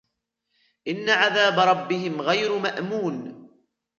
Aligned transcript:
إن 0.87 1.09
عذاب 1.09 1.59
ربهم 1.59 2.21
غير 2.21 2.57
مأمون 2.57 3.49